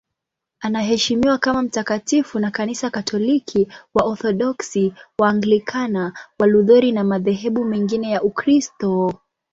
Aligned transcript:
Anaheshimiwa 0.59 1.37
kama 1.37 1.61
mtakatifu 1.61 2.39
na 2.39 2.51
Kanisa 2.51 2.89
Katoliki, 2.89 3.67
Waorthodoksi, 3.93 4.93
Waanglikana, 5.19 6.13
Walutheri 6.39 6.91
na 6.91 7.03
madhehebu 7.03 7.65
mengine 7.65 8.11
ya 8.11 8.23
Ukristo. 8.23 9.13